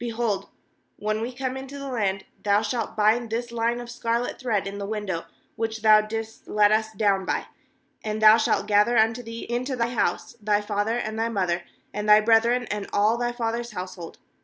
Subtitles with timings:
[0.01, 0.49] 18Behold,
[0.97, 4.79] when we come into the land, thou shalt bind this line of scarlet thread in
[4.79, 7.45] the window which thou didst let us down by;
[8.03, 11.61] and thou shalt gather unto thee into the house thy father, and thy mother,
[11.93, 14.17] and thy brethren, and all thy father's house hold.